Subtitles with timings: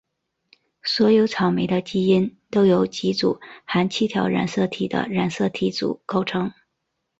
[0.81, 6.51] 所有草莓的基因都由几组含七条染色体的染色体组构成。